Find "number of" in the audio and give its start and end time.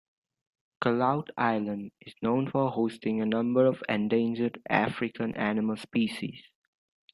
3.27-3.83